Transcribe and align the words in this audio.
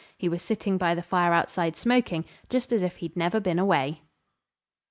He 0.17 0.27
was 0.27 0.41
sitting 0.41 0.79
by 0.79 0.95
the 0.95 1.03
fire 1.03 1.31
outside 1.31 1.75
smoking, 1.75 2.25
just 2.49 2.73
as 2.73 2.81
if 2.81 2.95
he'd 2.95 3.15
never 3.15 3.39
been 3.39 3.59
away. 3.59 4.01